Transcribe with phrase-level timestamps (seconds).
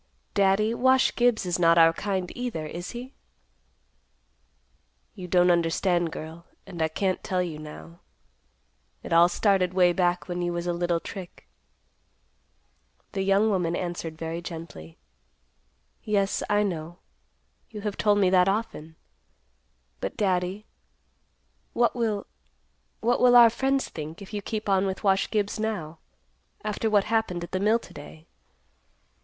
[0.33, 3.13] Daddy, Wash Gibbs is not our kind either, is he?"
[5.13, 7.99] "You don't understand, girl, and I can't tell you now.
[9.03, 11.47] It all started way back when you was a little trick."
[13.11, 14.97] The young woman answered very gently,
[16.03, 16.97] "Yes, I know.
[17.69, 18.95] You have told me that often.
[19.99, 20.65] But, Daddy,
[21.73, 25.99] what will—what will our friends think, if you keep on with Wash Gibbs now,
[26.63, 28.25] after what happened at the mill to day?